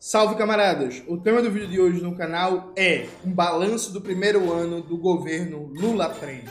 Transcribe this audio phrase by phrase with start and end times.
[0.00, 1.02] Salve camaradas!
[1.08, 4.96] O tema do vídeo de hoje no canal é um balanço do primeiro ano do
[4.96, 6.44] governo Lula 3.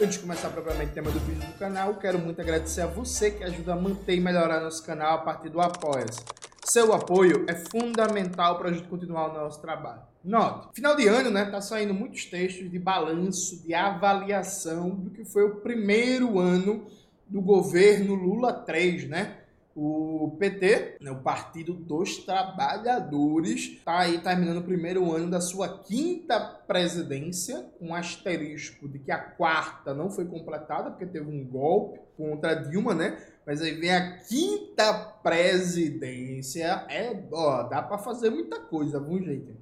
[0.00, 3.30] Antes de começar propriamente o tema do vídeo do canal, quero muito agradecer a você
[3.30, 6.24] que ajuda a manter e melhorar nosso canal a partir do Apoia-se.
[6.64, 10.02] Seu apoio é fundamental para a gente continuar o nosso trabalho.
[10.24, 15.24] Note, final de ano, né, tá saindo muitos textos de balanço, de avaliação do que
[15.24, 16.88] foi o primeiro ano
[17.28, 19.38] do governo Lula 3, né?
[19.74, 25.80] O PT, né, o Partido dos Trabalhadores, está aí terminando o primeiro ano da sua
[25.80, 32.00] quinta presidência, um asterisco de que a quarta não foi completada, porque teve um golpe
[32.16, 33.22] contra Dilma, né?
[33.46, 36.86] Mas aí vem a quinta presidência.
[36.88, 39.52] É, ó, dá para fazer muita coisa, viu, gente?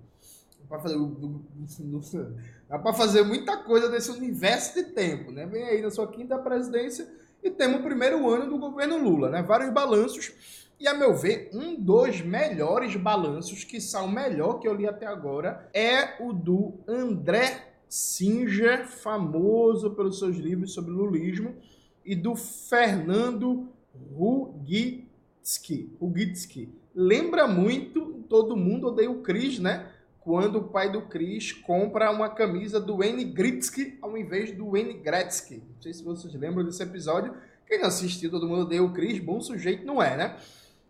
[0.61, 0.97] Dá para fazer,
[2.69, 5.47] dá pra fazer muita coisa nesse universo de tempo, né?
[5.47, 7.07] Vem aí na sua quinta presidência
[7.43, 9.43] e temos o primeiro ano do governo Lula, né?
[9.43, 10.33] Vários balanços.
[10.79, 14.87] E, a meu ver, um dos melhores balanços, que são o melhor que eu li
[14.87, 21.55] até agora, é o do André Singer, famoso pelos seus livros sobre lulismo,
[22.05, 23.69] e do Fernando
[24.15, 25.93] Rugitsky.
[26.01, 26.69] Rugitsky.
[26.95, 29.91] Lembra muito Todo Mundo Odeia o Cris, né?
[30.25, 34.95] Quando o pai do Chris compra uma camisa do Wayne Gretzky ao invés do Wayne
[34.95, 35.57] Gretzky.
[35.57, 37.35] Não sei se vocês lembram desse episódio.
[37.67, 40.37] Quem assistiu, todo mundo deu o Chris, bom sujeito não é, né?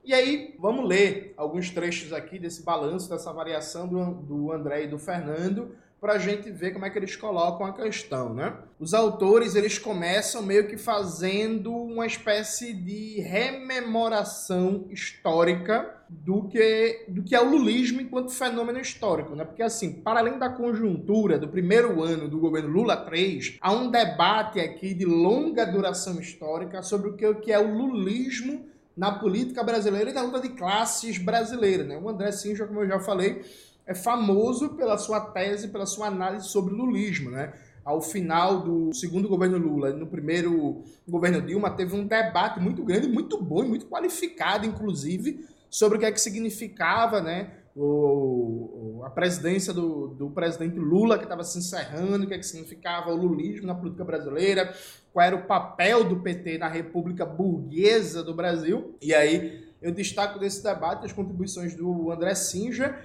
[0.05, 4.87] E aí, vamos ler alguns trechos aqui desse balanço, dessa variação do, do André e
[4.87, 8.55] do Fernando, para a gente ver como é que eles colocam a questão, né?
[8.79, 17.23] Os autores, eles começam meio que fazendo uma espécie de rememoração histórica do que, do
[17.23, 19.45] que é o lulismo enquanto fenômeno histórico, né?
[19.45, 23.91] Porque assim, para além da conjuntura do primeiro ano do governo Lula 3, há um
[23.91, 28.65] debate aqui de longa duração histórica sobre o que, é o lulismo
[28.97, 31.99] na política brasileira e na luta de classes brasileira, né?
[31.99, 33.43] O André Sinja, como eu já falei,
[33.85, 37.53] é famoso pela sua tese, pela sua análise sobre lulismo, né?
[37.85, 43.09] Ao final do segundo governo Lula, no primeiro governo Dilma, teve um debate muito grande,
[43.09, 47.51] muito bom e muito qualificado, inclusive, sobre o que é que significava, né?
[47.75, 52.47] O, a presidência do, do presidente Lula, que estava se encerrando, o que é que
[52.47, 54.73] significava o lulismo na política brasileira,
[55.13, 58.97] qual era o papel do PT na república burguesa do Brasil.
[59.03, 62.97] E aí eu destaco desse debate as contribuições do André Sinja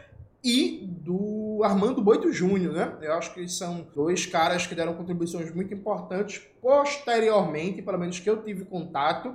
[0.44, 2.96] e do Armando Boito Júnior, né?
[3.02, 8.30] Eu acho que são dois caras que deram contribuições muito importantes posteriormente, pelo menos que
[8.30, 9.34] eu tive contato.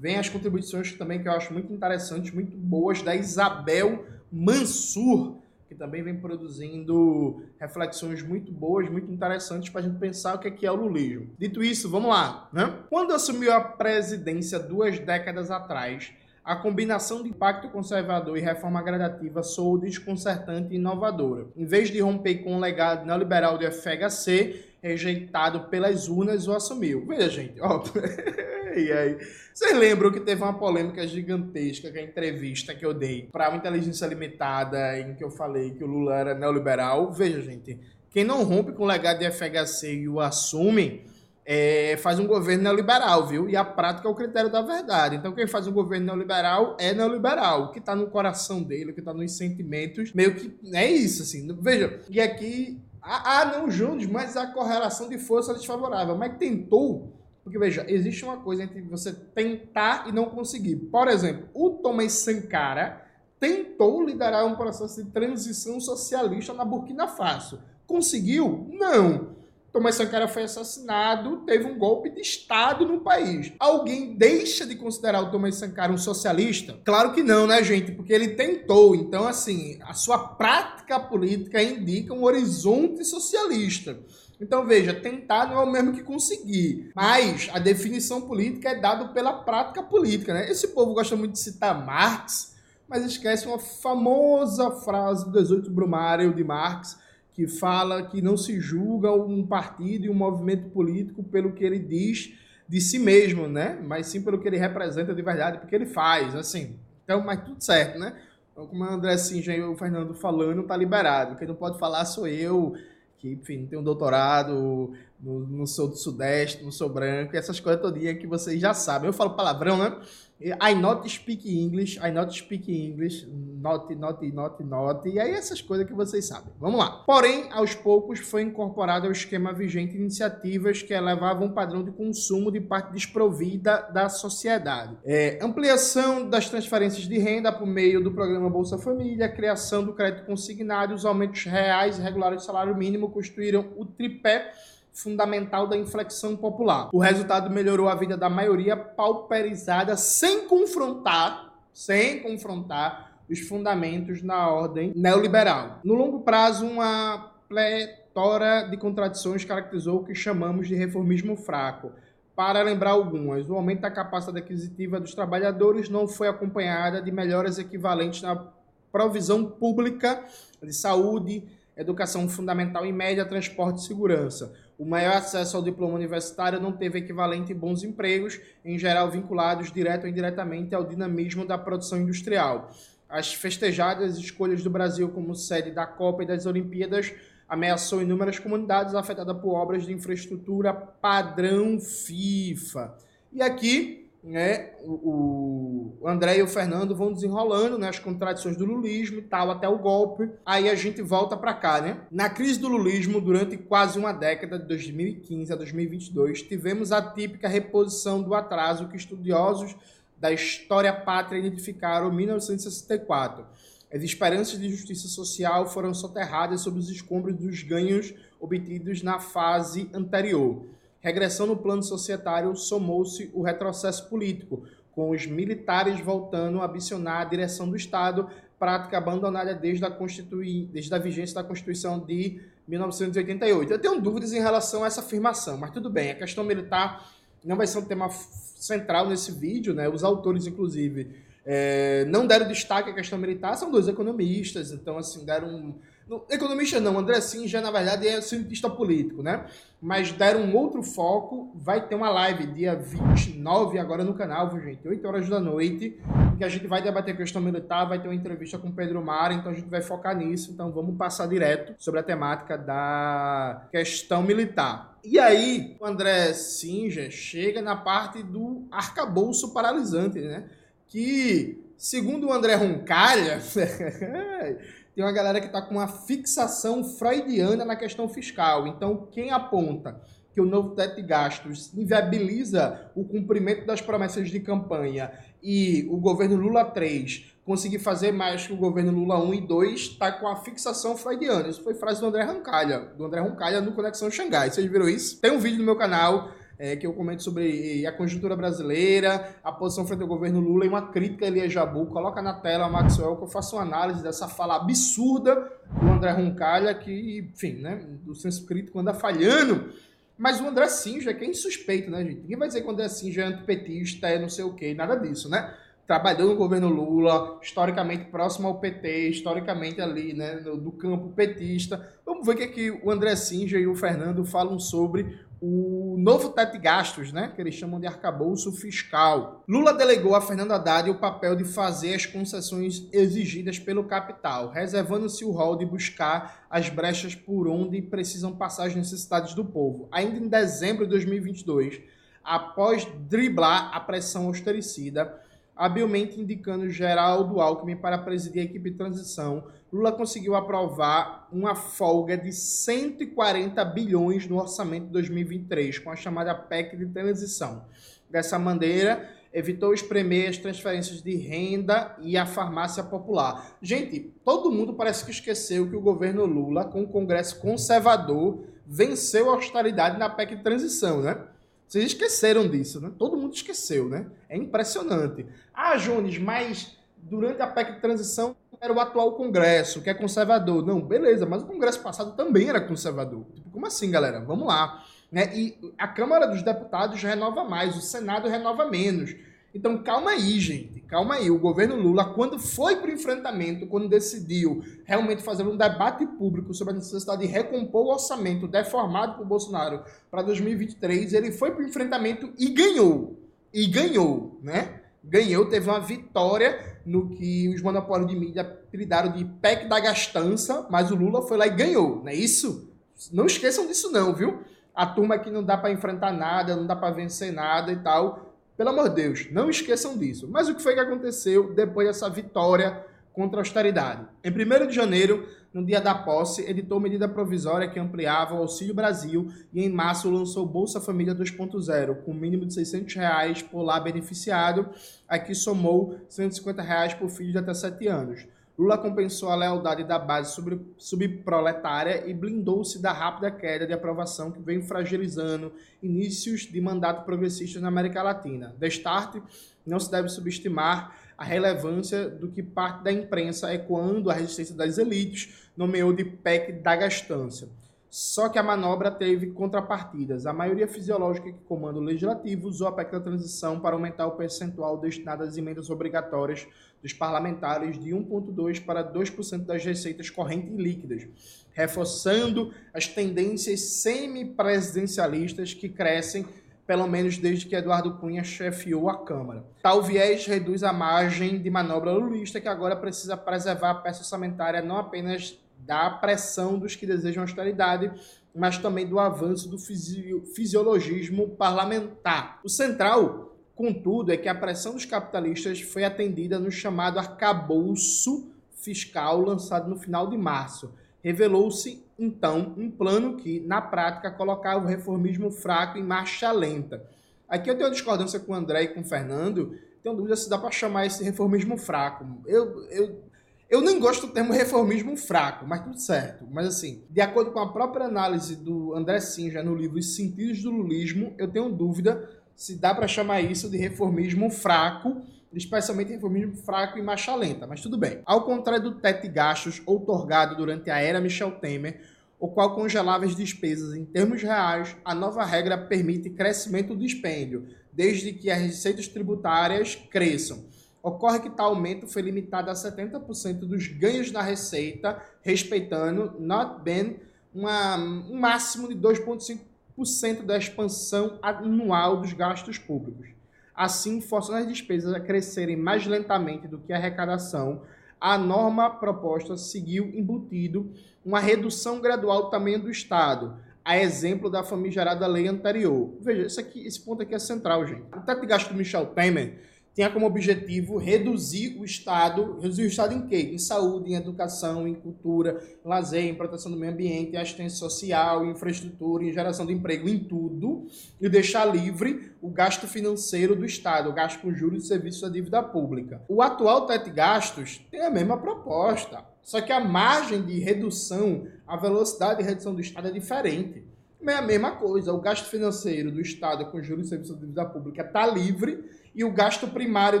[0.00, 5.38] Vem as contribuições também que eu acho muito interessantes, muito boas, da Isabel Mansur,
[5.68, 10.48] que também vem produzindo reflexões muito boas, muito interessantes para a gente pensar o que
[10.48, 11.30] é, que é o lulismo.
[11.38, 12.48] Dito isso, vamos lá.
[12.52, 12.72] Né?
[12.88, 16.12] Quando assumiu a presidência duas décadas atrás,
[16.44, 21.46] a combinação de impacto conservador e reforma gradativa soou desconcertante e inovadora.
[21.54, 27.04] Em vez de romper com o legado neoliberal do FHC, rejeitado pelas urnas, o assumiu.
[27.06, 27.82] Veja, gente, ó.
[28.78, 29.18] e aí?
[29.52, 33.58] Vocês lembram que teve uma polêmica gigantesca que a entrevista que eu dei para uma
[33.58, 37.12] inteligência limitada, em que eu falei que o Lula era neoliberal?
[37.12, 37.78] Veja, gente,
[38.10, 41.04] quem não rompe com o legado de FHC e o assume
[41.50, 43.48] é, faz um governo neoliberal, viu?
[43.48, 45.16] E a prática é o critério da verdade.
[45.16, 47.64] Então, quem faz um governo neoliberal é neoliberal.
[47.64, 51.22] O que está no coração dele, o que está nos sentimentos, meio que é isso,
[51.22, 51.48] assim.
[51.60, 56.14] Veja, e aqui, ah, não, Juntos, mas a correlação de força é desfavorável.
[56.16, 57.17] Mas tentou,
[57.48, 60.76] porque veja, existe uma coisa entre você tentar e não conseguir.
[60.76, 63.06] Por exemplo, o Thomas Sankara
[63.40, 67.58] tentou liderar um processo de transição socialista na Burkina Faso.
[67.86, 68.68] Conseguiu?
[68.70, 69.38] Não.
[69.72, 73.50] Thomas Sankara foi assassinado, teve um golpe de Estado no país.
[73.58, 76.78] Alguém deixa de considerar o Thomas Sankara um socialista?
[76.84, 77.92] Claro que não, né, gente?
[77.92, 78.94] Porque ele tentou.
[78.94, 83.98] Então, assim, a sua prática política indica um horizonte socialista.
[84.40, 86.92] Então, veja, tentar não é o mesmo que conseguir.
[86.94, 90.50] Mas a definição política é dada pela prática política, né?
[90.50, 92.56] Esse povo gosta muito de citar Marx,
[92.88, 96.98] mas esquece uma famosa frase do 18 Brumário de Marx,
[97.32, 101.78] que fala que não se julga um partido e um movimento político pelo que ele
[101.78, 102.32] diz
[102.68, 103.78] de si mesmo, né?
[103.82, 106.76] Mas sim pelo que ele representa de verdade, porque ele faz, assim.
[107.04, 108.14] Então, mas tudo certo, né?
[108.52, 111.36] Então, como o André Sinja e o Fernando falando, tá liberado.
[111.36, 112.74] Quem não pode falar sou eu,
[113.18, 117.82] que, enfim, tenho um doutorado, no, no sou do Sudeste, não sou branco, essas coisas
[117.82, 119.08] todinha que vocês já sabem.
[119.08, 120.00] Eu falo palavrão, né?
[120.40, 123.26] I not speak English, I not speak English,
[123.58, 126.52] not, not, not, not, e aí essas coisas que vocês sabem.
[126.58, 127.02] Vamos lá.
[127.06, 132.50] Porém, aos poucos foi incorporado ao esquema vigente iniciativas que elevavam um padrão de consumo
[132.50, 134.96] de parte desprovida da sociedade.
[135.04, 140.26] É, ampliação das transferências de renda por meio do programa Bolsa Família, criação do crédito
[140.26, 144.52] consignado, os aumentos reais e regulares do salário mínimo constituíram o tripé
[144.92, 146.88] fundamental da inflexão popular.
[146.92, 154.48] O resultado melhorou a vida da maioria pauperizada sem confrontar, sem confrontar os fundamentos na
[154.50, 155.80] ordem neoliberal.
[155.84, 161.92] No longo prazo, uma pletora de contradições caracterizou o que chamamos de reformismo fraco.
[162.34, 167.58] Para lembrar algumas, o aumento da capacidade aquisitiva dos trabalhadores não foi acompanhada de melhoras
[167.58, 168.46] equivalentes na
[168.92, 170.24] provisão pública
[170.62, 171.44] de saúde,
[171.76, 174.54] educação fundamental e média, transporte e segurança.
[174.78, 179.72] O maior acesso ao diploma universitário não teve equivalente em bons empregos, em geral vinculados
[179.72, 182.70] direto ou indiretamente ao dinamismo da produção industrial.
[183.08, 187.12] As festejadas escolhas do Brasil como sede da Copa e das Olimpíadas
[187.48, 192.94] ameaçou inúmeras comunidades afetadas por obras de infraestrutura padrão FIFA.
[193.32, 198.64] E aqui né, o, o André e o Fernando vão desenrolando né, as contradições do
[198.64, 200.28] lulismo e tal, até o golpe.
[200.44, 202.00] Aí a gente volta para cá, né?
[202.10, 207.48] Na crise do lulismo, durante quase uma década, de 2015 a 2022, tivemos a típica
[207.48, 209.76] reposição do atraso que estudiosos
[210.20, 213.46] da história pátria identificaram em 1964.
[213.92, 219.88] As esperanças de justiça social foram soterradas sob os escombros dos ganhos obtidos na fase
[219.94, 220.66] anterior
[221.00, 227.24] regressão no plano societário somou-se o retrocesso político, com os militares voltando a ambicionar a
[227.24, 228.28] direção do Estado,
[228.58, 230.68] prática abandonada desde a, Constitui...
[230.72, 233.72] desde a vigência da Constituição de 1988.
[233.72, 237.08] Eu tenho dúvidas em relação a essa afirmação, mas tudo bem, a questão militar
[237.44, 239.88] não vai ser um tema central nesse vídeo, né?
[239.88, 241.10] Os autores, inclusive,
[241.44, 245.74] é, não deram destaque à questão militar, são dois economistas, então, assim, deram
[246.08, 249.44] no, economista não, André Sim já na verdade é cientista político, né?
[249.80, 251.52] Mas deram um outro foco.
[251.54, 254.86] Vai ter uma live dia 29 agora no canal, viu, gente?
[254.86, 256.00] 8 horas da noite,
[256.36, 259.52] que a gente vai debater questão militar, vai ter uma entrevista com Pedro Mara, então
[259.52, 260.50] a gente vai focar nisso.
[260.50, 264.98] Então vamos passar direto sobre a temática da questão militar.
[265.04, 270.44] E aí, o André Sinja chega na parte do arcabouço paralisante, né?
[270.88, 273.40] Que, segundo o André Roncalha,
[274.98, 278.66] tem uma galera que está com uma fixação freudiana na questão fiscal.
[278.66, 280.02] Então, quem aponta
[280.34, 285.98] que o novo teto de gastos inviabiliza o cumprimento das promessas de campanha e o
[285.98, 290.26] governo Lula 3 conseguir fazer mais que o governo Lula 1 e 2, está com
[290.26, 291.48] a fixação freudiana.
[291.48, 294.50] Isso foi frase do André Roncalha, do André Roncalha no Conexão Xangai.
[294.50, 295.20] Vocês viram isso?
[295.20, 299.52] Tem um vídeo no meu canal é, que eu comento sobre a conjuntura brasileira, a
[299.52, 301.86] posição frente ao governo Lula e uma crítica a Elia Jabu.
[301.86, 305.50] Coloca na tela, Maxwell, que eu faço uma análise dessa fala absurda
[305.80, 309.72] do André Roncalha, que, enfim, né, do senso crítico anda falhando.
[310.18, 312.22] Mas o André Sinja, que é insuspeito, né, gente?
[312.22, 314.96] Ninguém vai dizer que o André Sinja é antipetista, é não sei o quê, nada
[314.96, 315.54] disso, né?
[315.86, 321.88] Trabalhou no governo Lula, historicamente próximo ao PT, historicamente ali, né, do campo petista.
[322.04, 325.96] Vamos ver o que, é que o André Sinja e o Fernando falam sobre o
[325.98, 329.44] novo teto de gastos, né, que eles chamam de arcabouço fiscal.
[329.46, 335.24] Lula delegou a Fernando Haddad o papel de fazer as concessões exigidas pelo capital, reservando-se
[335.24, 339.88] o rol de buscar as brechas por onde precisam passar as necessidades do povo.
[339.92, 341.80] Ainda em dezembro de 2022,
[342.24, 345.22] após driblar a pressão austericida,
[345.54, 352.16] habilmente indicando Geraldo Alckmin para presidir a equipe de transição, Lula conseguiu aprovar uma folga
[352.16, 357.66] de 140 bilhões no orçamento de 2023, com a chamada PEC de transição.
[358.08, 363.58] Dessa maneira, evitou espremer as transferências de renda e a farmácia popular.
[363.60, 369.30] Gente, todo mundo parece que esqueceu que o governo Lula, com o Congresso conservador, venceu
[369.30, 371.26] a austeridade na PEC de transição, né?
[371.66, 372.90] Vocês esqueceram disso, né?
[372.98, 374.06] Todo mundo esqueceu, né?
[374.30, 375.26] É impressionante.
[375.52, 380.64] Ah, Jones, mas durante a PEC de transição era o atual Congresso, que é conservador.
[380.64, 383.24] Não, beleza, mas o Congresso passado também era conservador.
[383.34, 384.20] Tipo, como assim, galera?
[384.20, 384.84] Vamos lá.
[385.10, 385.30] Né?
[385.34, 389.14] E a Câmara dos Deputados renova mais, o Senado renova menos.
[389.54, 390.80] Então, calma aí, gente.
[390.80, 391.30] Calma aí.
[391.30, 396.52] O governo Lula, quando foi para o enfrentamento, quando decidiu realmente fazer um debate público
[396.52, 401.62] sobre a necessidade de recompor o orçamento deformado por Bolsonaro para 2023, ele foi para
[401.62, 403.18] o enfrentamento e ganhou.
[403.52, 404.82] E ganhou, né?
[405.02, 410.66] Ganhou, teve uma vitória no que os monopólios de mídia apelidaram de PEC da gastança,
[410.70, 412.70] mas o Lula foi lá e ganhou, não é isso?
[413.12, 414.42] Não esqueçam disso não, viu?
[414.74, 418.28] A turma que não dá para enfrentar nada, não dá para vencer nada e tal,
[418.58, 420.28] Pelo amor de Deus, não esqueçam disso.
[420.28, 422.84] Mas o que foi que aconteceu depois dessa vitória
[423.18, 424.06] contra a austeridade?
[424.22, 428.72] Em 1 de janeiro, no dia da posse, editou medida provisória que ampliava o Auxílio
[428.72, 433.80] Brasil e em março lançou Bolsa Família 2.0, com mínimo de 600 reais por lá
[433.80, 434.68] beneficiado,
[435.08, 438.24] aqui somou 150 reais por filho de até 7 anos.
[438.56, 440.40] Lula compensou a lealdade da base
[440.76, 447.58] subproletária e blindou-se da rápida queda de aprovação que vem fragilizando inícios de mandato progressista
[447.58, 448.54] na América Latina.
[448.58, 449.20] Destarte,
[449.66, 454.78] não se deve subestimar a relevância do que parte da imprensa, ecoando a resistência das
[454.78, 457.48] elites, nomeou de PEC da gastância.
[457.90, 460.26] Só que a manobra teve contrapartidas.
[460.26, 464.12] A maioria fisiológica que comanda o legislativo usou a PEC da transição para aumentar o
[464.12, 466.46] percentual destinado às emendas obrigatórias
[466.80, 471.08] dos parlamentares de 1,2% para 2% das receitas correntes líquidas,
[471.52, 476.24] reforçando as tendências semipresidencialistas que crescem
[476.68, 479.42] pelo menos desde que Eduardo Cunha chefiou a Câmara.
[479.62, 484.60] Tal viés reduz a margem de manobra lulista, que agora precisa preservar a peça orçamentária
[484.60, 487.90] não apenas da pressão dos que desejam austeridade,
[488.34, 492.38] mas também do avanço do fisiologismo parlamentar.
[492.44, 499.22] O central, contudo, é que a pressão dos capitalistas foi atendida no chamado arcabouço fiscal
[499.22, 500.70] lançado no final de março.
[501.02, 506.88] Revelou-se, então, um plano que, na prática, colocava o reformismo fraco em marcha lenta.
[507.28, 509.58] Aqui eu tenho uma discordância com o André e com o Fernando.
[509.82, 512.06] Tenho dúvida se dá para chamar esse reformismo fraco.
[512.26, 513.08] Eu, eu
[513.50, 516.26] eu nem gosto do termo reformismo fraco, mas tudo certo.
[516.30, 520.42] Mas assim, de acordo com a própria análise do André Sinja no livro Os Sentidos
[520.42, 526.34] do Lulismo, eu tenho dúvida se dá para chamar isso de reformismo fraco, especialmente reformismo
[526.36, 528.00] fraco e marcha lenta, mas tudo bem.
[528.04, 531.80] Ao contrário do teto de gastos outorgado durante a era Michel Temer,
[532.18, 537.46] o qual congelava as despesas em termos reais, a nova regra permite crescimento do dispêndio,
[537.72, 540.44] desde que as receitas tributárias cresçam.
[540.82, 546.96] Ocorre que tal aumento foi limitado a 70% dos ganhos da receita, respeitando, not been,
[547.34, 553.17] uma, um máximo de 2,5% da expansão anual dos gastos públicos.
[553.58, 557.62] Assim, forçando as despesas a crescerem mais lentamente do que a arrecadação,
[558.00, 560.72] a norma proposta seguiu embutido
[561.04, 565.92] uma redução gradual do tamanho do Estado, a exemplo da famigerada lei anterior.
[566.00, 567.82] Veja, esse, aqui, esse ponto aqui é central, gente.
[567.96, 569.40] O teto de gasto do Michel Temer
[569.78, 573.30] tinha como objetivo reduzir o Estado, reduzir o Estado em quê?
[573.32, 577.56] Em saúde, em educação, em cultura, em lazer, em proteção do meio ambiente, em assistência
[577.56, 580.66] social, em infraestrutura, em geração de emprego, em tudo,
[581.00, 585.10] e deixar livre o gasto financeiro do Estado, o gasto com juros e serviços da
[585.10, 586.02] dívida pública.
[586.08, 591.28] O atual teto de gastos tem a mesma proposta, só que a margem de redução,
[591.46, 593.62] a velocidade de redução do Estado é diferente.
[594.04, 597.44] É a mesma coisa, o gasto financeiro do Estado com juros e serviços da dívida
[597.44, 598.64] pública está livre
[598.98, 600.00] e o gasto primário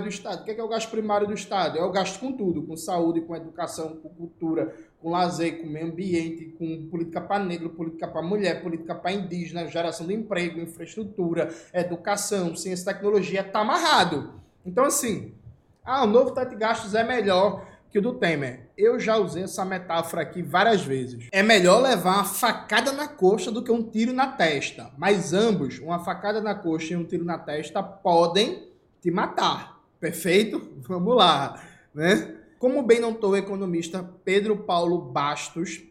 [0.02, 0.40] do Estado.
[0.40, 1.78] O que é, que é o gasto primário do Estado?
[1.78, 5.86] É o gasto com tudo, com saúde, com educação, com cultura, com lazer, com meio
[5.86, 11.48] ambiente, com política para negro, política para mulher, política para indígena, geração de emprego, infraestrutura,
[11.72, 14.32] educação, ciência e tecnologia, está amarrado.
[14.66, 15.32] Então, assim,
[15.84, 18.68] ah, o novo teto de gastos é melhor que o do Temer.
[18.76, 21.28] Eu já usei essa metáfora aqui várias vezes.
[21.30, 24.90] É melhor levar uma facada na coxa do que um tiro na testa.
[24.98, 28.66] Mas ambos, uma facada na coxa e um tiro na testa, podem
[29.00, 29.82] te matar.
[30.00, 30.72] Perfeito?
[30.78, 31.62] Vamos lá,
[31.94, 32.36] né?
[32.58, 35.82] Como bem notou o economista Pedro Paulo Bastos,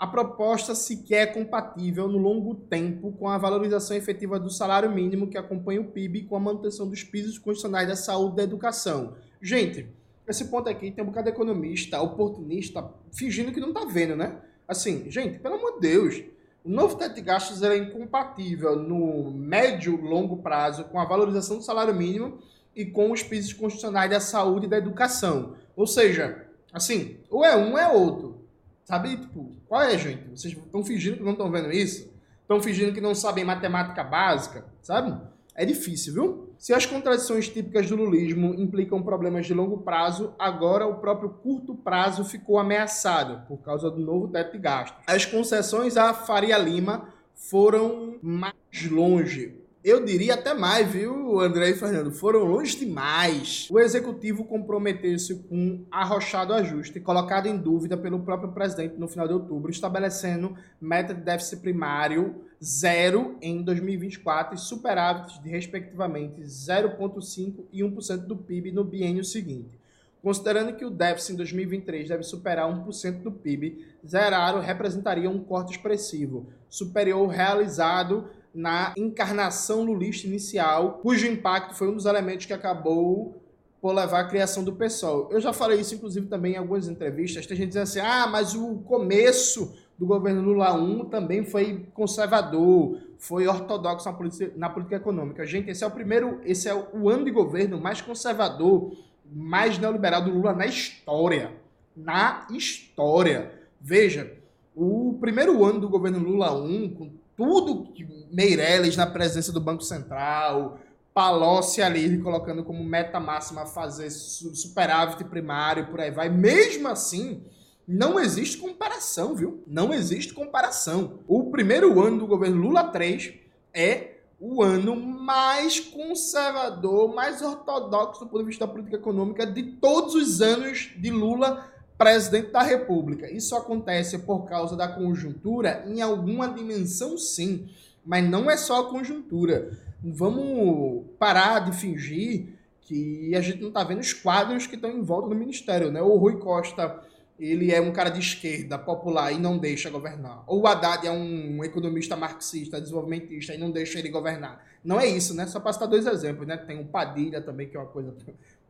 [0.00, 5.28] a proposta sequer é compatível no longo tempo com a valorização efetiva do salário mínimo
[5.28, 9.14] que acompanha o PIB com a manutenção dos pisos constitucionais da saúde e da educação.
[9.42, 9.88] Gente,
[10.26, 14.38] esse ponto aqui tem um bocado de economista, oportunista, fingindo que não tá vendo, né?
[14.66, 16.22] Assim, gente, pelo amor de Deus,
[16.64, 21.62] o novo teto de gastos é incompatível no médio longo prazo com a valorização do
[21.62, 22.38] salário mínimo
[22.74, 25.54] e com os pisos constitucionais da saúde e da educação.
[25.74, 28.44] Ou seja, assim, ou é um ou é outro.
[28.84, 29.16] Sabe?
[29.16, 30.28] Tipo, qual é, gente?
[30.30, 32.12] Vocês estão fingindo que não estão vendo isso?
[32.42, 35.16] Estão fingindo que não sabem matemática básica, sabe?
[35.60, 36.54] É difícil, viu?
[36.56, 41.74] Se as contradições típicas do lulismo implicam problemas de longo prazo, agora o próprio curto
[41.74, 45.04] prazo ficou ameaçado por causa do novo teto de gastos.
[45.06, 48.54] As concessões à Faria Lima foram mais
[48.90, 49.59] longe.
[49.82, 52.12] Eu diria até mais, viu, André e Fernando?
[52.12, 53.66] Foram longe demais.
[53.70, 59.26] O executivo comprometeu-se com um arrochado ajuste, colocado em dúvida pelo próprio presidente no final
[59.26, 67.64] de outubro, estabelecendo meta de déficit primário zero em 2024 e superávites de, respectivamente, 0,5%
[67.72, 69.80] e 1% do PIB no biênio seguinte.
[70.22, 75.72] Considerando que o déficit em 2023 deve superar 1% do PIB, zerar representaria um corte
[75.72, 83.40] expressivo, superior realizado na encarnação lulista inicial, cujo impacto foi um dos elementos que acabou
[83.80, 85.28] por levar à criação do PSOL.
[85.30, 87.46] Eu já falei isso, inclusive, também em algumas entrevistas.
[87.46, 92.98] Tem gente dizendo assim, ah, mas o começo do governo Lula 1 também foi conservador,
[93.18, 95.46] foi ortodoxo na política, na política econômica.
[95.46, 98.92] Gente, esse é o primeiro, esse é o ano de governo mais conservador,
[99.30, 101.52] mais neoliberal do Lula na história.
[101.96, 103.52] Na história.
[103.80, 104.36] Veja,
[104.74, 109.82] o primeiro ano do governo Lula 1, com tudo que Meirelles na presença do Banco
[109.82, 110.78] Central,
[111.14, 116.28] Palocci ali colocando como meta máxima fazer superávit primário, por aí vai.
[116.28, 117.42] Mesmo assim,
[117.88, 119.64] não existe comparação, viu?
[119.66, 121.20] Não existe comparação.
[121.26, 123.32] O primeiro ano do governo Lula 3
[123.72, 129.62] é o ano mais conservador, mais ortodoxo do ponto de vista da política econômica de
[129.62, 131.69] todos os anos de Lula
[132.00, 133.30] presidente da República.
[133.30, 137.68] Isso acontece por causa da conjuntura em alguma dimensão, sim,
[138.02, 139.78] mas não é só a conjuntura.
[140.02, 145.02] Vamos parar de fingir que a gente não está vendo os quadros que estão em
[145.02, 146.00] volta do ministério, né?
[146.00, 147.02] O Rui Costa
[147.38, 150.42] ele é um cara de esquerda, popular e não deixa governar.
[150.46, 154.64] Ou o Haddad é um economista marxista, desenvolvimentista e não deixa ele governar.
[154.82, 155.46] Não é isso, né?
[155.46, 156.56] Só para citar dois exemplos, né?
[156.56, 158.16] Tem o Padilha também, que é uma coisa,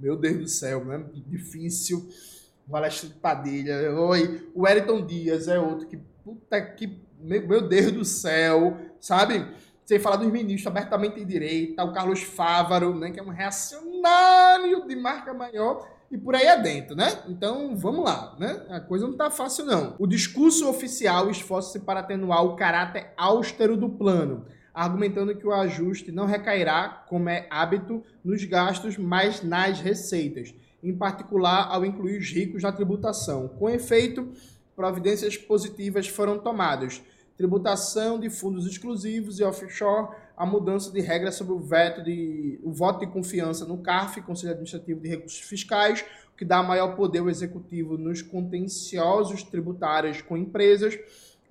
[0.00, 1.04] meu Deus do céu, né?
[1.28, 2.08] Difícil.
[2.68, 4.50] O Alexandre Padilha, oi.
[4.54, 9.46] O Wellington Dias é outro que, puta que, meu Deus do céu, sabe?
[9.84, 14.86] Sem falar dos ministros abertamente de direita, o Carlos Fávaro, né, que é um reacionário
[14.86, 17.22] de marca maior, e por aí adentro, né?
[17.28, 18.66] Então, vamos lá, né?
[18.68, 19.94] A coisa não tá fácil, não.
[19.98, 26.10] O discurso oficial esforça-se para atenuar o caráter austero do plano, argumentando que o ajuste
[26.10, 30.52] não recairá, como é hábito, nos gastos, mas nas receitas
[30.82, 33.48] em particular ao incluir os ricos na tributação.
[33.48, 34.28] Com efeito,
[34.74, 37.02] providências positivas foram tomadas.
[37.36, 42.72] Tributação de fundos exclusivos e offshore, a mudança de regras sobre o veto de o
[42.72, 46.04] voto de confiança no CARF, Conselho Administrativo de Recursos Fiscais,
[46.36, 50.98] que dá maior poder ao executivo nos contenciosos tributários com empresas,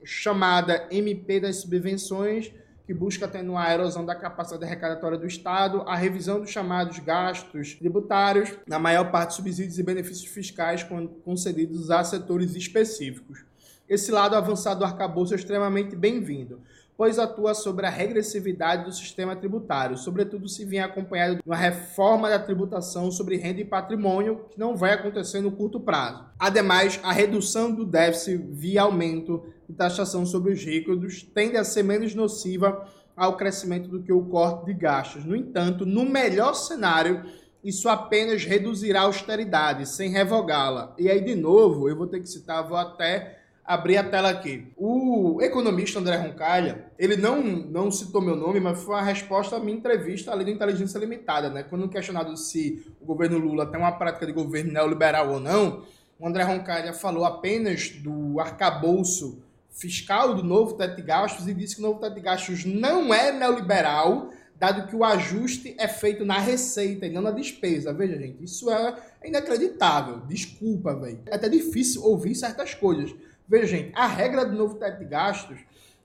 [0.03, 2.51] chamada MP das subvenções,
[2.89, 7.75] que busca atenuar a erosão da capacidade arrecadatória do Estado, a revisão dos chamados gastos
[7.75, 10.83] tributários, na maior parte subsídios e benefícios fiscais
[11.23, 13.45] concedidos a setores específicos.
[13.87, 16.63] Esse lado avançado do arcabouço é extremamente bem-vindo,
[16.99, 22.29] pois atua sobre a regressividade do sistema tributário, sobretudo se vier acompanhado de uma reforma
[22.29, 26.25] da tributação sobre renda e patrimônio, que não vai acontecer no curto prazo.
[26.37, 31.83] Ademais, a redução do déficit via aumento de taxação sobre os ricos tende a ser
[31.83, 32.85] menos nociva
[33.15, 35.23] ao crescimento do que o corte de gastos.
[35.23, 37.23] No entanto, no melhor cenário,
[37.63, 40.93] isso apenas reduzirá a austeridade, sem revogá-la.
[40.97, 43.38] E aí, de novo, eu vou ter que citar, vou até
[43.69, 44.65] abrir a tela aqui.
[44.75, 49.59] O economista André Roncalha, ele não, não citou meu nome, mas foi uma resposta à
[49.59, 51.61] minha entrevista ali do Inteligência Limitada, né?
[51.61, 55.83] Quando questionado se o governo Lula tem uma prática de governo neoliberal ou não,
[56.17, 61.75] o André Roncalha falou apenas do arcabouço fiscal do novo teto de gastos e disse
[61.75, 66.25] que o novo teto de gastos não é neoliberal, dado que o ajuste é feito
[66.25, 67.93] na receita e não na despesa.
[67.93, 70.21] Veja, gente, isso é inacreditável.
[70.27, 71.19] Desculpa, velho.
[71.27, 73.13] É até difícil ouvir certas coisas.
[73.49, 75.57] Veja, gente, a regra do novo teto de gastos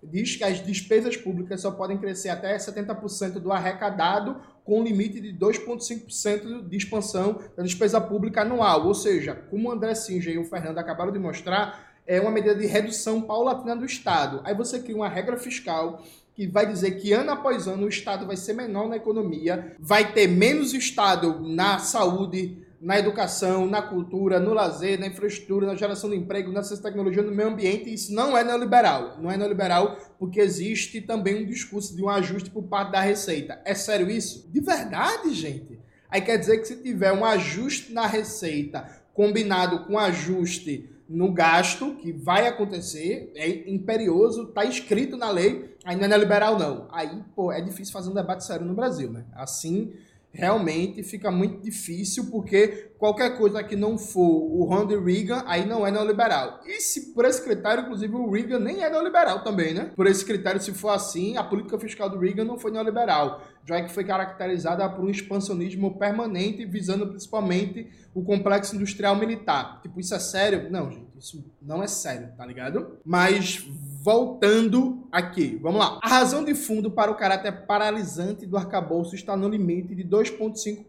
[0.02, 5.32] diz que as despesas públicas só podem crescer até 70% do arrecadado, com limite de
[5.34, 8.86] 2,5% de expansão da despesa pública anual.
[8.86, 12.54] Ou seja, como o André Singer e o Fernando acabaram de mostrar, é uma medida
[12.54, 14.40] de redução paulatina do Estado.
[14.44, 16.02] Aí você cria uma regra fiscal
[16.34, 20.12] que vai dizer que ano após ano o Estado vai ser menor na economia, vai
[20.12, 26.10] ter menos Estado na saúde, na educação, na cultura, no lazer, na infraestrutura, na geração
[26.10, 27.90] de emprego, na ciência tecnologia, no meio ambiente.
[27.90, 29.16] Isso não é neoliberal.
[29.22, 33.58] Não é neoliberal porque existe também um discurso de um ajuste por parte da Receita.
[33.64, 34.50] É sério isso?
[34.52, 35.80] De verdade, gente?
[36.10, 41.94] Aí quer dizer que se tiver um ajuste na Receita combinado com ajuste no gasto,
[41.94, 46.86] que vai acontecer, é imperioso, está escrito na lei, ainda não é liberal, não.
[46.92, 49.24] Aí, pô, é difícil fazer um debate sério no Brasil, né?
[49.34, 49.94] Assim,
[50.34, 55.86] realmente fica muito difícil, porque qualquer coisa que não for o Ronald Reagan, aí não
[55.86, 56.60] é neoliberal.
[56.66, 59.90] E se por esse critério, inclusive, o Reagan nem é neoliberal também, né?
[59.94, 63.82] Por esse critério, se for assim, a política fiscal do Reagan não foi neoliberal já
[63.82, 69.80] que foi caracterizada por um expansionismo permanente, visando principalmente o complexo industrial militar.
[69.82, 70.70] Tipo, isso é sério?
[70.70, 72.98] Não, gente, isso não é sério, tá ligado?
[73.04, 73.66] Mas
[74.02, 75.98] voltando aqui, vamos lá.
[76.02, 80.84] A razão de fundo para o caráter paralisante do arcabouço está no limite de 2,5%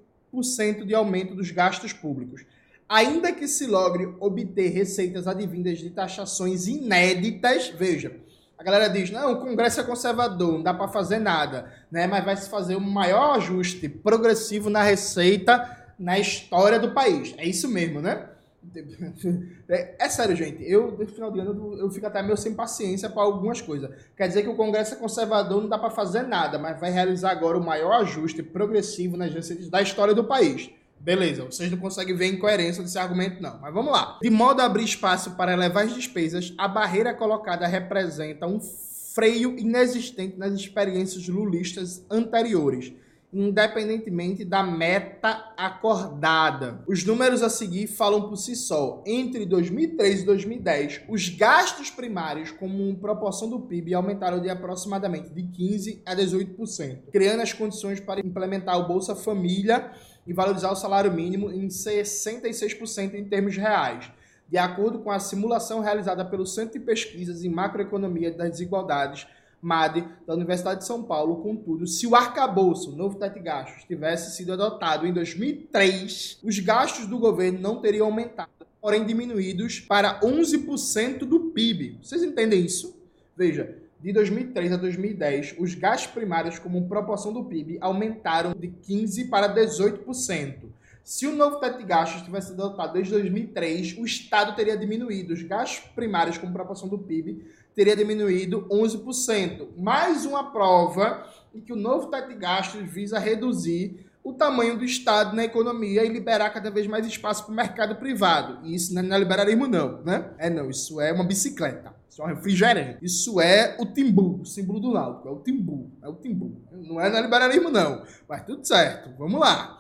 [0.86, 2.46] de aumento dos gastos públicos.
[2.88, 8.12] Ainda que se logre obter receitas advindas de taxações inéditas, veja,
[8.58, 12.08] A galera diz, não, o Congresso é conservador, não dá para fazer nada, né?
[12.08, 17.34] Mas vai se fazer o maior ajuste progressivo na receita na história do país.
[17.38, 18.30] É isso mesmo, né?
[19.68, 20.64] É, é, sério, gente.
[20.64, 23.90] Eu, no final de ano, eu fico até meio sem paciência para algumas coisas.
[24.16, 27.32] Quer dizer que o Congresso é conservador, não dá para fazer nada, mas vai realizar
[27.32, 30.70] agora o maior ajuste progressivo nas receitas da história do país.
[31.00, 33.60] Beleza, vocês não conseguem ver a incoerência desse argumento, não.
[33.60, 34.18] Mas vamos lá.
[34.22, 39.58] De modo a abrir espaço para elevar as despesas, a barreira colocada representa um freio
[39.58, 42.94] inexistente nas experiências lulistas anteriores
[43.36, 46.82] independentemente da meta acordada.
[46.88, 49.04] Os números a seguir falam por si só.
[49.06, 55.44] Entre 2003 e 2010, os gastos primários como proporção do PIB aumentaram de aproximadamente de
[55.44, 59.92] 15 a 18%, criando as condições para implementar o Bolsa Família
[60.26, 64.10] e valorizar o salário mínimo em 66% em termos reais.
[64.48, 69.28] De acordo com a simulação realizada pelo Centro de Pesquisas em Macroeconomia das Desigualdades,
[69.66, 71.42] MAD, da Universidade de São Paulo.
[71.42, 76.60] Contudo, se o arcabouço, o novo teto de gastos, tivesse sido adotado em 2003, os
[76.60, 78.50] gastos do governo não teriam aumentado,
[78.80, 81.98] porém diminuídos para 11% do PIB.
[82.02, 82.96] Vocês entendem isso?
[83.36, 89.30] Veja, de 2003 a 2010, os gastos primários como proporção do PIB aumentaram de 15%
[89.30, 90.76] para 18%.
[91.04, 95.34] Se o novo teto de gastos tivesse sido adotado desde 2003, o Estado teria diminuído
[95.34, 99.68] os gastos primários como proporção do PIB teria diminuído 11%.
[99.78, 104.84] Mais uma prova de que o novo teto de gastos visa reduzir o tamanho do
[104.84, 108.66] Estado na economia e liberar cada vez mais espaço para o mercado privado.
[108.66, 110.32] E isso não é liberalismo, não, né?
[110.40, 111.94] É não, isso é uma bicicleta.
[112.10, 113.06] Isso é um refrigerante.
[113.06, 115.28] Isso é o timbu, o símbolo do Náutico.
[115.28, 115.92] É o timbu.
[116.02, 116.62] É o timbu.
[116.72, 118.04] Não é neoliberalismo, não.
[118.28, 119.12] Mas tudo certo.
[119.18, 119.75] Vamos lá.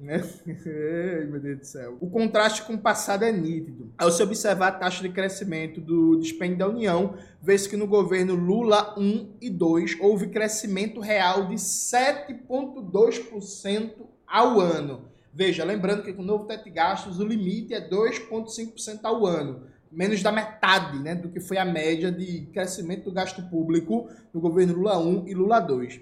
[0.00, 0.24] Né?
[1.30, 1.98] Meu Deus do céu.
[2.00, 3.92] O contraste com o passado é nítido.
[3.98, 8.34] Ao se observar a taxa de crescimento do dispêndio da União, vê-se que no governo
[8.34, 13.90] Lula 1 e 2 houve crescimento real de 7,2%
[14.26, 15.10] ao ano.
[15.32, 19.64] Veja, lembrando que com o novo teto de gastos o limite é 2,5% ao ano.
[19.92, 24.40] Menos da metade né, do que foi a média de crescimento do gasto público no
[24.40, 26.00] governo Lula 1 e Lula 2.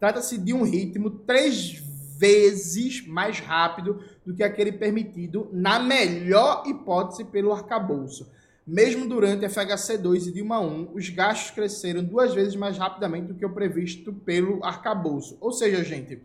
[0.00, 1.80] Trata-se de um ritmo três
[2.18, 8.30] vezes mais rápido do que aquele permitido, na melhor hipótese, pelo arcabouço.
[8.66, 13.34] Mesmo durante a FHC2 e Dilma 1, os gastos cresceram duas vezes mais rapidamente do
[13.34, 15.38] que o previsto pelo arcabouço.
[15.40, 16.20] Ou seja, gente,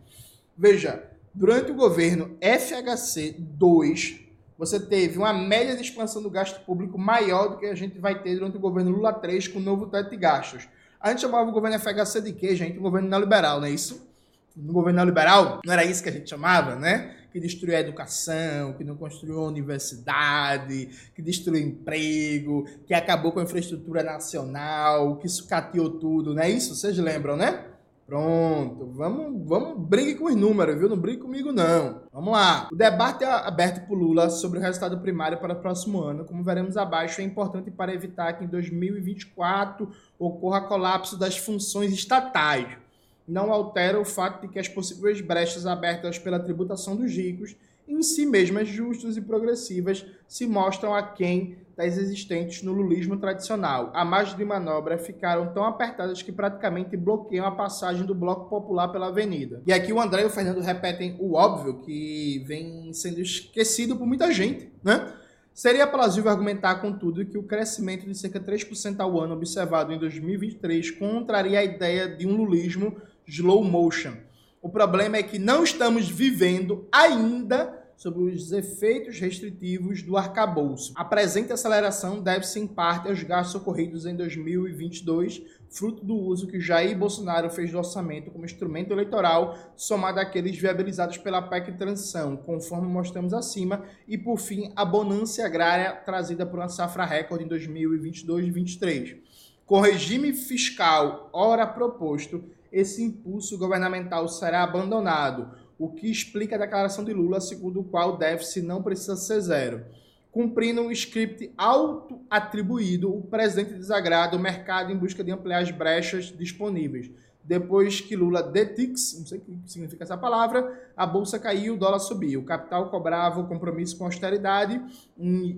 [0.58, 4.22] veja, durante o governo FHC2,
[4.58, 8.20] você teve uma média de expansão do gasto público maior do que a gente vai
[8.22, 10.68] ter durante o governo Lula 3 com o novo teto de gastos.
[11.00, 12.78] A gente chamava o governo FHC de quê, gente?
[12.78, 14.11] O governo neoliberal, não é isso?
[14.56, 17.16] No governo neoliberal, não era isso que a gente chamava, né?
[17.32, 23.40] Que destruiu a educação, que não construiu a universidade, que destruiu emprego, que acabou com
[23.40, 26.74] a infraestrutura nacional, que sucateou tudo, não é isso?
[26.74, 27.66] Vocês lembram, né?
[28.04, 30.88] Pronto, vamos, vamos, brigue com os números, viu?
[30.88, 32.02] Não brigue comigo, não.
[32.12, 32.68] Vamos lá.
[32.70, 36.44] O debate é aberto por Lula sobre o resultado primário para o próximo ano, como
[36.44, 39.88] veremos abaixo, é importante para evitar que em 2024
[40.18, 42.76] ocorra colapso das funções estatais
[43.26, 47.56] não altera o fato de que as possíveis brechas abertas pela tributação dos ricos,
[47.86, 53.90] em si mesmas justas e progressivas, se mostram aquém das existentes no lulismo tradicional.
[53.94, 58.88] A margem de manobra ficaram tão apertadas que praticamente bloqueiam a passagem do Bloco Popular
[58.88, 59.62] pela avenida.
[59.66, 64.06] E aqui o André e o Fernando repetem o óbvio que vem sendo esquecido por
[64.06, 65.12] muita gente, né?
[65.54, 69.98] Seria plausível argumentar, contudo, que o crescimento de cerca de 3% ao ano observado em
[69.98, 72.96] 2023 contraria a ideia de um lulismo
[73.32, 74.12] slow motion.
[74.60, 80.92] O problema é que não estamos vivendo ainda sobre os efeitos restritivos do arcabouço.
[80.96, 86.60] A presente aceleração deve-se em parte aos gastos ocorridos em 2022, fruto do uso que
[86.60, 92.88] Jair Bolsonaro fez do orçamento como instrumento eleitoral, somado àqueles viabilizados pela PEC transição, conforme
[92.88, 98.22] mostramos acima, e por fim a bonança agrária trazida por uma safra recorde em 2022
[98.22, 99.16] e 2023.
[99.64, 107.04] Com regime fiscal ora proposto, esse impulso governamental será abandonado, o que explica a declaração
[107.04, 109.84] de Lula, segundo o qual o déficit não precisa ser zero.
[110.30, 116.34] Cumprindo um script auto-atribuído, o presidente desagrada o mercado em busca de ampliar as brechas
[116.36, 117.10] disponíveis.
[117.44, 121.76] Depois que Lula detix, não sei o que significa essa palavra, a bolsa caiu, o
[121.76, 122.40] dólar subiu.
[122.40, 124.80] O capital cobrava o compromisso com austeridade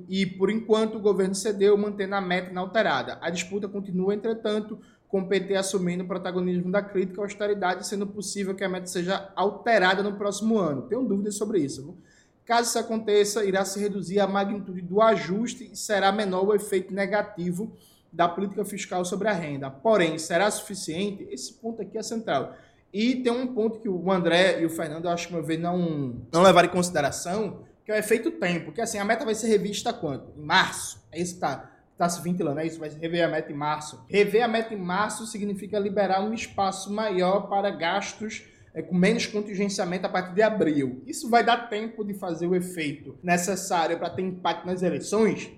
[0.08, 3.18] e, por enquanto, o governo cedeu, mantendo a meta inalterada.
[3.20, 4.78] A disputa continua, entretanto,
[5.14, 8.88] com o PT assumindo o protagonismo da crítica à austeridade, sendo possível que a meta
[8.88, 10.88] seja alterada no próximo ano.
[10.88, 11.96] Tenho dúvidas sobre isso.
[12.44, 16.92] Caso isso aconteça, irá se reduzir a magnitude do ajuste e será menor o efeito
[16.92, 17.76] negativo
[18.12, 19.70] da política fiscal sobre a renda.
[19.70, 21.28] Porém, será suficiente?
[21.30, 22.56] Esse ponto aqui é central.
[22.92, 26.26] E tem um ponto que o André e o Fernando, acho que uma vez não,
[26.32, 28.72] não levaram em consideração, que é o efeito tempo.
[28.72, 30.32] Que assim, a meta vai ser revista quando?
[30.36, 31.00] Em março.
[31.12, 32.78] É isso que está tá se ventilando, é isso?
[32.78, 34.04] Vai rever a meta em março.
[34.08, 39.26] Rever a meta em março significa liberar um espaço maior para gastos é, com menos
[39.26, 41.02] contingenciamento a partir de abril.
[41.06, 45.50] Isso vai dar tempo de fazer o efeito necessário para ter impacto nas eleições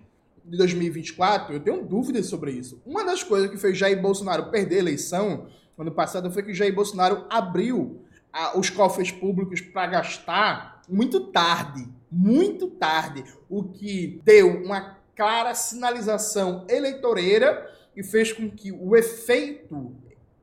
[0.44, 1.55] de 2024?
[1.55, 2.81] Eu tenho dúvidas sobre isso.
[2.85, 5.46] Uma das coisas que fez Jair Bolsonaro perder a eleição
[5.79, 11.88] ano passado foi que Jair Bolsonaro abriu a, os cofres públicos para gastar muito tarde,
[12.11, 19.96] muito tarde, o que deu uma clara sinalização eleitoreira e fez com que o efeito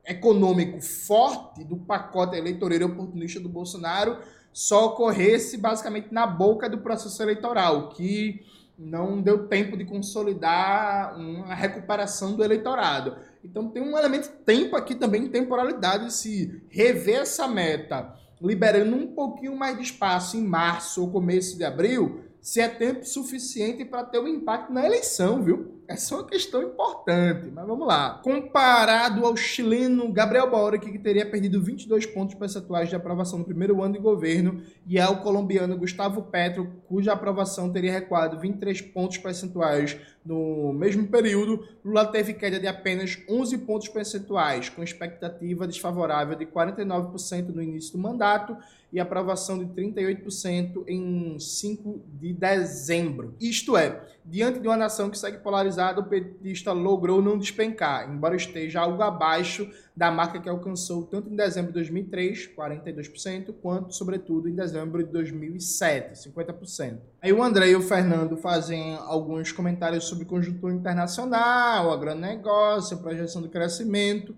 [0.04, 4.18] econômico forte do pacote eleitoreiro oportunista do Bolsonaro
[4.52, 8.44] só ocorresse basicamente na boca do processo eleitoral, que
[8.76, 13.16] não deu tempo de consolidar uma recuperação do eleitorado.
[13.44, 19.56] Então tem um elemento tempo aqui também, temporalidade, se rever essa meta, liberando um pouquinho
[19.56, 24.18] mais de espaço em março ou começo de abril, se é tempo suficiente para ter
[24.18, 25.82] um impacto na eleição, viu?
[25.86, 28.20] Essa é uma questão importante, mas vamos lá.
[28.22, 33.82] Comparado ao chileno Gabriel Boric, que teria perdido 22 pontos percentuais de aprovação no primeiro
[33.82, 39.98] ano de governo, e ao colombiano Gustavo Petro, cuja aprovação teria recuado 23 pontos percentuais
[40.24, 46.46] no mesmo período, Lula teve queda de apenas 11 pontos percentuais, com expectativa desfavorável de
[46.46, 48.56] 49% no início do mandato
[48.90, 53.34] e aprovação de 38% em 5 de dezembro.
[53.38, 58.36] Isto é, diante de uma nação que segue polarizada, o petista logrou não despencar, embora
[58.36, 64.48] esteja algo abaixo da marca que alcançou tanto em dezembro de 2003, 42%, quanto, sobretudo,
[64.48, 66.98] em dezembro de 2007, 50%.
[67.22, 73.48] Aí o André e o Fernando fazem alguns comentários sobre conjuntura internacional, agronegócio, projeção de
[73.48, 74.34] crescimento,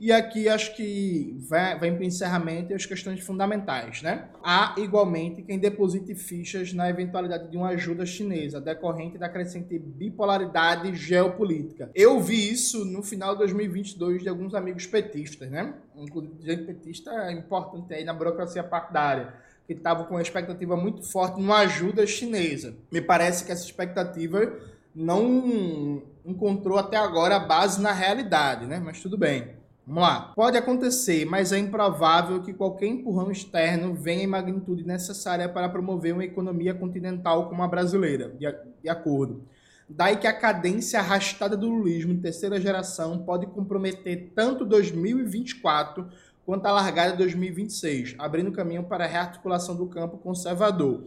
[0.00, 1.36] e aqui acho que
[1.80, 4.28] vem para o encerramento e as questões fundamentais, né?
[4.44, 10.94] Há, igualmente, quem deposite fichas na eventualidade de uma ajuda chinesa, decorrente da crescente bipolaridade
[10.94, 11.90] geopolítica.
[11.94, 15.74] Eu vi isso no final de 2022 de alguns amigos petistas, né?
[15.96, 19.34] Inclusive, gente petista é importante aí na burocracia partidária,
[19.66, 22.76] que estavam com uma expectativa muito forte numa ajuda chinesa.
[22.92, 24.56] Me parece que essa expectativa
[24.94, 28.78] não encontrou até agora a base na realidade, né?
[28.78, 29.57] Mas tudo bem.
[29.88, 30.32] Vamos lá.
[30.36, 36.12] Pode acontecer, mas é improvável que qualquer empurrão externo venha em magnitude necessária para promover
[36.12, 38.36] uma economia continental como a brasileira,
[38.82, 39.42] de acordo.
[39.88, 46.06] Daí que a cadência arrastada do lulismo em terceira geração pode comprometer tanto 2024
[46.44, 51.04] quanto a largada de 2026, abrindo caminho para a rearticulação do campo conservador.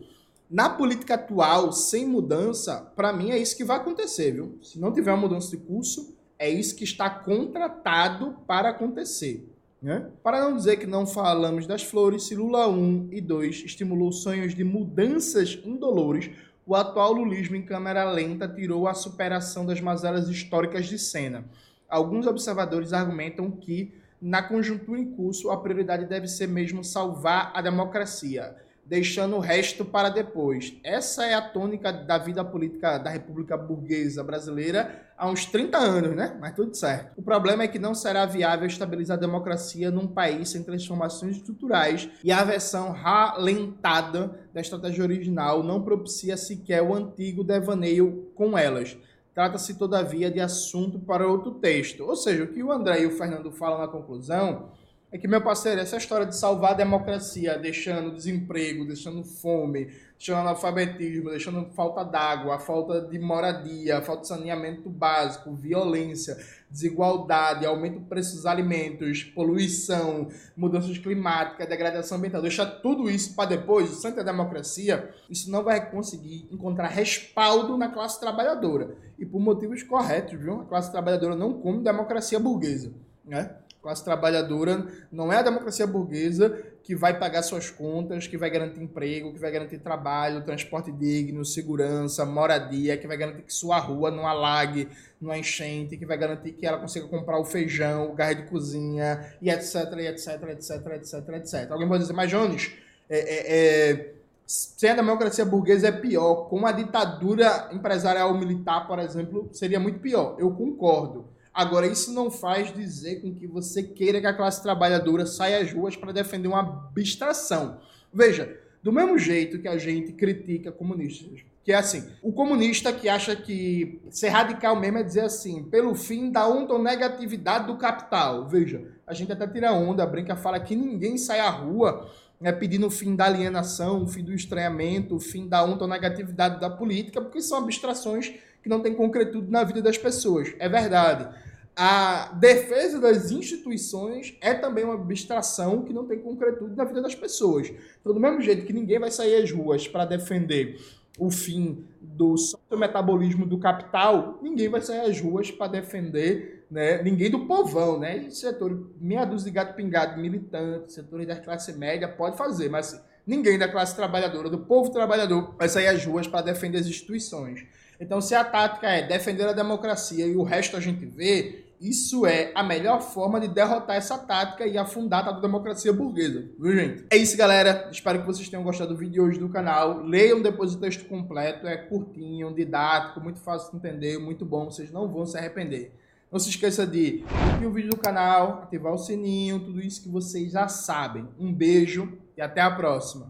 [0.49, 4.57] Na política atual, sem mudança, para mim é isso que vai acontecer, viu?
[4.63, 6.10] Se não tiver uma mudança de curso,
[6.41, 9.47] é isso que está contratado para acontecer.
[9.79, 10.09] Né?
[10.23, 14.55] Para não dizer que não falamos das flores, se Lula 1 e 2 estimulou sonhos
[14.55, 16.31] de mudanças indolores,
[16.65, 21.45] o atual lulismo em câmera lenta tirou a superação das mazelas históricas de cena.
[21.87, 27.61] Alguns observadores argumentam que, na conjuntura em curso, a prioridade deve ser mesmo salvar a
[27.61, 28.55] democracia
[28.91, 30.73] deixando o resto para depois.
[30.83, 36.15] Essa é a tônica da vida política da República Burguesa Brasileira há uns 30 anos,
[36.15, 36.35] né?
[36.41, 37.11] Mas tudo certo.
[37.15, 42.09] O problema é que não será viável estabilizar a democracia num país sem transformações estruturais
[42.23, 48.97] e a versão ralentada da estratégia original não propicia sequer o antigo devaneio com elas.
[49.31, 52.03] Trata-se, todavia, de assunto para outro texto.
[52.03, 54.71] Ou seja, o que o André e o Fernando falam na conclusão
[55.11, 60.37] é que, meu parceiro, essa história de salvar a democracia, deixando desemprego, deixando fome, deixando
[60.37, 66.37] analfabetismo, deixando falta d'água, falta de moradia, falta de saneamento básico, violência,
[66.69, 73.49] desigualdade, aumento do preço dos alimentos, poluição, mudanças climáticas, degradação ambiental, deixar tudo isso para
[73.49, 78.95] depois, o centro da democracia, isso não vai conseguir encontrar respaldo na classe trabalhadora.
[79.19, 80.61] E por motivos corretos, viu?
[80.61, 82.93] A classe trabalhadora não come democracia burguesa,
[83.25, 83.57] né?
[83.81, 88.81] Classe trabalhadora não é a democracia burguesa que vai pagar suas contas, que vai garantir
[88.81, 94.11] emprego, que vai garantir trabalho, transporte digno, segurança, moradia, que vai garantir que sua rua
[94.11, 94.87] não alague,
[95.19, 99.33] não enchente, que vai garantir que ela consiga comprar o feijão, o gás de cozinha,
[99.41, 101.71] e etc, e etc, etc, etc, etc.
[101.71, 102.71] Alguém pode dizer, mas Jones,
[103.09, 104.13] é, é, é,
[104.45, 109.99] sem a democracia burguesa é pior, com a ditadura empresarial militar, por exemplo, seria muito
[109.99, 110.35] pior.
[110.39, 111.25] Eu concordo.
[111.53, 115.71] Agora, isso não faz dizer com que você queira que a classe trabalhadora saia às
[115.71, 117.79] ruas para defender uma abstração.
[118.13, 123.07] Veja, do mesmo jeito que a gente critica comunistas Que é assim, o comunista que
[123.07, 128.47] acha que ser radical mesmo é dizer assim, pelo fim da ontonegatividade do capital.
[128.47, 132.09] Veja, a gente até tira onda, brinca, fala que ninguém sai à rua
[132.41, 136.69] né, pedindo o fim da alienação, o fim do estranhamento, o fim da ontonegatividade da
[136.69, 140.53] política, porque são abstrações que não têm concretude na vida das pessoas.
[140.59, 141.27] É verdade.
[141.75, 147.15] A defesa das instituições é também uma abstração que não tem concretude na vida das
[147.15, 147.71] pessoas.
[147.99, 150.79] Então, do mesmo jeito que ninguém vai sair às ruas para defender
[151.17, 152.35] o fim do
[152.77, 158.29] metabolismo do capital, ninguém vai sair às ruas para defender, né, ninguém do povão, né?
[158.29, 163.57] Setor, meia dúzia de gato pingado, militante, setores da classe média pode fazer, mas ninguém
[163.57, 167.65] da classe trabalhadora, do povo trabalhador, vai sair às ruas para defender as instituições.
[168.01, 172.25] Então, se a tática é defender a democracia e o resto a gente vê, isso
[172.25, 177.05] é a melhor forma de derrotar essa tática e afundar a democracia burguesa, viu, gente?
[177.11, 177.89] É isso, galera.
[177.91, 180.01] Espero que vocês tenham gostado do vídeo de hoje do canal.
[180.01, 184.91] Leiam depois o texto completo, é curtinho, didático, muito fácil de entender, muito bom, vocês
[184.91, 185.93] não vão se arrepender.
[186.31, 190.09] Não se esqueça de curtir o vídeo do canal, ativar o sininho, tudo isso que
[190.09, 191.27] vocês já sabem.
[191.37, 193.29] Um beijo e até a próxima.